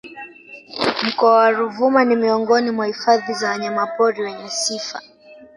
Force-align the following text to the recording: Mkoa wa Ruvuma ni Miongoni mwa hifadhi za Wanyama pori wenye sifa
Mkoa 1.05 1.31
wa 1.37 1.51
Ruvuma 1.51 2.05
ni 2.05 2.15
Miongoni 2.15 2.71
mwa 2.71 2.85
hifadhi 2.85 3.33
za 3.33 3.49
Wanyama 3.49 3.87
pori 3.87 4.21
wenye 4.21 4.49
sifa 4.49 5.01